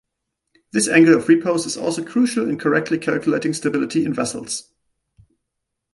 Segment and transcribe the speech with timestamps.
[0.71, 4.71] This angle of repose is also crucial in correctly calculating stability in vessels.